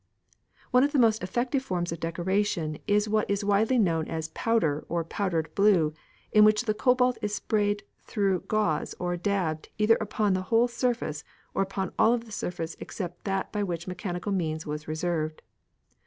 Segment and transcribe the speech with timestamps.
[0.71, 4.83] One of the most effective forms of decoration is what is widely known as powder
[4.89, 5.93] or powdered blue,
[6.31, 11.23] in which the cobalt was sprayed through gauze or dabbed either upon the whole surface,
[11.53, 15.43] or upon all of the surface except that which by mechanical means was reserved.